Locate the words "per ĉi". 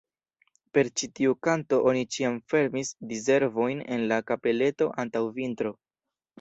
0.77-1.09